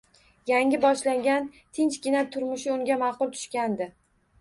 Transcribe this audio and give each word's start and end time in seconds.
Yangi 0.51 0.79
boshlagan 0.85 1.45
tinchgina 1.79 2.25
turmushi 2.35 2.75
unga 2.79 3.01
ma`qul 3.07 3.35
tushgandi 3.39 3.95